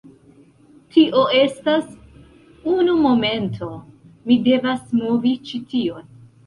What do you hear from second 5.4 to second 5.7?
ĉi